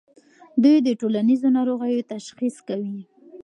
دوی 0.63 0.77
د 0.83 0.89
ټولنیزو 1.01 1.47
ناروغیو 1.57 2.07
تشخیص 2.13 2.55
کوي. 2.67 2.97